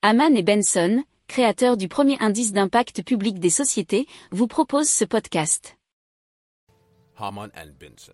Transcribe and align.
Haman 0.00 0.36
et 0.36 0.44
Benson, 0.44 1.02
créateurs 1.26 1.76
du 1.76 1.88
premier 1.88 2.16
indice 2.20 2.52
d'impact 2.52 3.02
public 3.02 3.40
des 3.40 3.50
sociétés, 3.50 4.06
vous 4.30 4.46
proposent 4.46 4.88
ce 4.88 5.04
podcast. 5.04 5.76
Haman 7.18 7.50
and 7.56 7.70
Benson. 7.80 8.12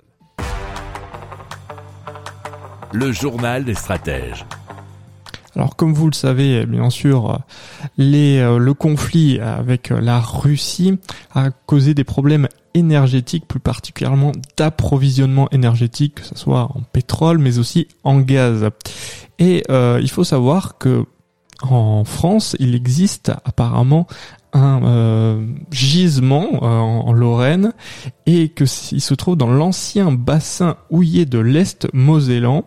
Le 2.91 3.13
journal 3.13 3.67
des 3.67 3.75
stratèges. 3.75 4.47
Alors 5.55 5.77
comme 5.77 5.93
vous 5.93 6.07
le 6.07 6.15
savez, 6.15 6.65
bien 6.65 6.89
sûr, 6.89 7.41
les, 7.99 8.39
euh, 8.39 8.57
le 8.57 8.73
conflit 8.73 9.39
avec 9.39 9.91
la 9.91 10.21
Russie 10.21 10.99
a 11.35 11.51
causé 11.51 11.93
des 11.93 12.05
problèmes 12.05 12.49
énergétiques, 12.73 13.47
plus 13.47 13.61
particulièrement 13.61 14.33
d'approvisionnement 14.57 15.51
énergétique, 15.51 16.15
que 16.15 16.25
ce 16.25 16.35
soit 16.35 16.63
en 16.63 16.81
pétrole, 16.81 17.37
mais 17.37 17.59
aussi 17.59 17.89
en 18.05 18.21
gaz. 18.21 18.71
Et 19.39 19.65
euh, 19.71 20.01
il 20.03 20.11
faut 20.11 20.25
savoir 20.25 20.79
que 20.79 21.05
en 21.73 22.05
France, 22.05 22.57
il 22.59 22.75
existe 22.75 23.33
apparemment 23.45 24.07
un 24.53 24.85
euh, 24.85 25.47
gisement 25.71 26.47
euh, 26.63 26.67
en, 26.67 27.13
Lorraine 27.13 27.73
et 28.27 28.49
que 28.49 28.65
il 28.93 29.01
se 29.01 29.15
trouve 29.15 29.37
dans 29.37 29.51
l'ancien 29.51 30.13
bassin 30.13 30.77
houillé 30.91 31.27
de 31.27 31.39
l'Est 31.39 31.89
mosellan 31.93 32.65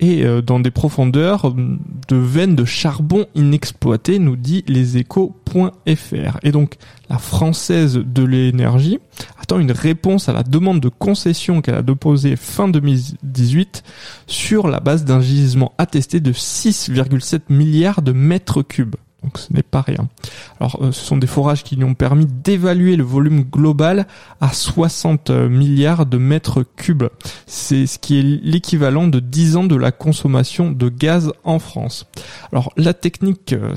et 0.00 0.24
euh, 0.24 0.40
dans 0.42 0.60
des 0.60 0.70
profondeurs 0.70 1.52
de 1.54 2.16
veines 2.16 2.54
de 2.54 2.64
charbon 2.64 3.26
inexploitées, 3.34 4.18
nous 4.18 4.36
dit 4.36 4.64
leséchos.fr. 4.68 6.38
Et 6.42 6.52
donc 6.52 6.76
la 7.10 7.18
française 7.18 7.94
de 7.94 8.22
l'énergie 8.22 8.98
attend 9.40 9.58
une 9.58 9.72
réponse 9.72 10.28
à 10.28 10.32
la 10.32 10.42
demande 10.42 10.80
de 10.80 10.88
concession 10.88 11.62
qu'elle 11.62 11.74
a 11.74 11.82
déposée 11.82 12.36
fin 12.36 12.68
2018 12.68 13.82
sur 14.26 14.68
la 14.68 14.80
base 14.80 15.04
d'un 15.04 15.20
gisement 15.20 15.72
attesté 15.78 16.20
de 16.20 16.32
6,7 16.32 17.42
milliards 17.48 18.02
de 18.02 18.12
mètres 18.12 18.62
cubes. 18.62 18.96
Donc 19.24 19.36
ce 19.38 19.52
n'est 19.52 19.64
pas 19.64 19.80
rien. 19.80 20.08
Alors 20.60 20.78
euh, 20.80 20.92
ce 20.92 21.04
sont 21.04 21.16
des 21.16 21.26
forages 21.26 21.64
qui 21.64 21.74
lui 21.74 21.82
ont 21.82 21.94
permis 21.94 22.26
d'évaluer 22.26 22.94
le 22.94 23.02
volume 23.02 23.42
global 23.42 24.06
à 24.40 24.52
60 24.52 25.30
euh, 25.30 25.48
milliards 25.48 26.06
de 26.06 26.18
mètres 26.18 26.64
cubes. 26.76 27.04
C'est 27.46 27.86
ce 27.86 27.98
qui 27.98 28.18
est 28.18 28.22
l'équivalent 28.22 29.08
de 29.08 29.18
10 29.18 29.56
ans 29.56 29.64
de 29.64 29.74
la 29.74 29.90
consommation 29.90 30.70
de 30.70 30.88
gaz 30.88 31.32
en 31.42 31.58
France. 31.58 32.06
Alors 32.52 32.72
la 32.76 32.94
technique 32.94 33.54
euh, 33.54 33.74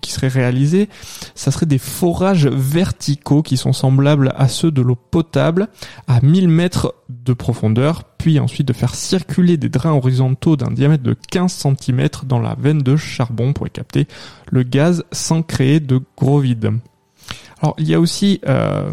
qui 0.00 0.10
serait 0.10 0.28
réalisée, 0.28 0.88
ça 1.34 1.50
serait 1.50 1.66
des 1.66 1.78
forages 1.78 2.46
verticaux 2.46 3.42
qui 3.42 3.58
sont 3.58 3.74
semblables 3.74 4.32
à 4.36 4.48
ceux 4.48 4.70
de 4.70 4.80
l'eau 4.80 4.96
potable 4.96 5.68
à 6.06 6.22
1000 6.22 6.48
mètres 6.48 6.94
de 7.10 7.34
profondeur, 7.34 8.04
ensuite 8.38 8.68
de 8.68 8.72
faire 8.72 8.94
circuler 8.94 9.56
des 9.56 9.68
drains 9.68 9.92
horizontaux 9.92 10.56
d'un 10.56 10.70
diamètre 10.70 11.02
de 11.02 11.16
15 11.30 11.52
cm 11.52 12.08
dans 12.26 12.40
la 12.40 12.54
veine 12.58 12.82
de 12.82 12.96
charbon 12.96 13.52
pour 13.52 13.66
y 13.66 13.70
capter 13.70 14.06
le 14.50 14.62
gaz 14.62 15.04
sans 15.12 15.42
créer 15.42 15.80
de 15.80 16.00
gros 16.16 16.40
vide. 16.40 16.72
Alors 17.60 17.74
il 17.78 17.88
y 17.88 17.94
a 17.94 18.00
aussi, 18.00 18.40
euh, 18.46 18.88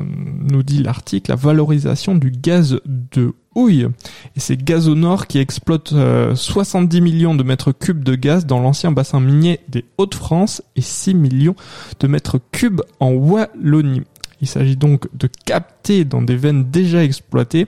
nous 0.50 0.64
dit 0.64 0.81
l'article, 0.81 1.31
la 1.31 1.36
valorisation 1.36 2.16
du 2.16 2.31
gaz 2.31 2.80
de 2.86 3.33
houille. 3.53 3.88
Et 4.36 4.39
c'est 4.39 4.61
Gazonor 4.61 5.27
qui 5.27 5.39
exploite 5.39 5.89
70 5.89 6.97
euh, 6.97 7.02
millions 7.02 7.36
de 7.36 7.44
mètres 7.44 7.72
cubes 7.72 8.03
de 8.03 8.16
gaz 8.16 8.45
dans 8.45 8.59
l'ancien 8.59 8.92
bassin 8.92 9.20
minier 9.20 9.59
des 9.70 9.86
Hauts-de-France 9.97 10.61
et 10.75 10.81
6 10.81 11.14
millions 11.14 11.55
de 11.99 12.08
mètres 12.08 12.39
cubes 12.52 12.81
en 12.99 13.11
Wallonie. 13.11 14.03
Il 14.41 14.47
s'agit 14.47 14.75
donc 14.75 15.08
de 15.14 15.30
capter 15.45 16.05
dans 16.05 16.22
des 16.22 16.36
veines 16.36 16.69
déjà 16.69 17.03
exploitées 17.03 17.67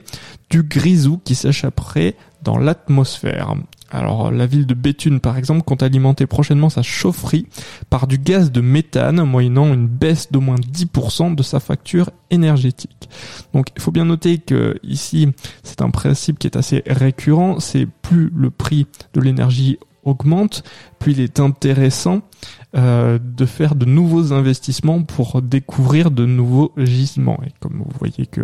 du 0.50 0.62
grisou 0.62 1.20
qui 1.24 1.34
s'échapperait 1.34 2.14
dans 2.42 2.58
l'atmosphère. 2.58 3.54
Alors 3.90 4.30
la 4.30 4.46
ville 4.46 4.66
de 4.66 4.74
Béthune 4.74 5.18
par 5.18 5.38
exemple 5.38 5.62
compte 5.62 5.82
alimenter 5.82 6.26
prochainement 6.26 6.68
sa 6.68 6.82
chaufferie 6.82 7.46
par 7.88 8.06
du 8.06 8.18
gaz 8.18 8.52
de 8.52 8.60
méthane 8.60 9.22
moyennant 9.22 9.72
une 9.72 9.86
baisse 9.86 10.30
d'au 10.30 10.40
moins 10.40 10.56
10% 10.56 11.34
de 11.34 11.42
sa 11.42 11.58
facture 11.58 12.10
énergétique. 12.30 13.08
Donc 13.54 13.68
il 13.74 13.80
faut 13.80 13.90
bien 13.90 14.04
noter 14.04 14.38
que 14.38 14.78
ici 14.82 15.28
c'est 15.62 15.80
un 15.80 15.90
principe 15.90 16.38
qui 16.38 16.46
est 16.46 16.56
assez 16.56 16.82
récurrent, 16.86 17.60
c'est 17.60 17.86
plus 18.02 18.30
le 18.36 18.50
prix 18.50 18.86
de 19.14 19.22
l'énergie 19.22 19.78
augmente, 20.04 20.62
puis 20.98 21.12
il 21.12 21.20
est 21.20 21.40
intéressant 21.40 22.22
euh, 22.76 23.18
de 23.18 23.46
faire 23.46 23.74
de 23.74 23.84
nouveaux 23.84 24.32
investissements 24.32 25.02
pour 25.02 25.42
découvrir 25.42 26.10
de 26.10 26.24
nouveaux 26.26 26.72
gisements. 26.76 27.40
Et 27.46 27.50
comme 27.60 27.78
vous 27.78 27.98
voyez 27.98 28.26
que, 28.26 28.42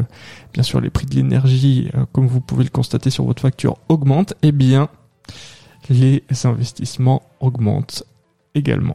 bien 0.53 0.63
sûr, 0.63 0.81
les 0.81 0.91
prix 0.91 1.07
de 1.07 1.15
l'énergie, 1.15 1.91
euh, 1.95 2.05
comme 2.13 2.27
vous 2.27 2.41
pouvez 2.41 2.65
le 2.65 2.71
constater 2.71 3.11
sur 3.11 3.25
votre 3.25 3.43
facture, 3.43 3.77
augmentent, 3.89 4.35
eh 4.43 4.53
bien, 4.53 4.89
les 5.91 6.23
investissements 6.45 7.23
augmentent 7.41 8.05
également. 8.55 8.95